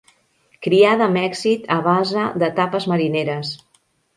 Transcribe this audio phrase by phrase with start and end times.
[0.67, 3.57] Criada amb èxit a base de tapes marineres.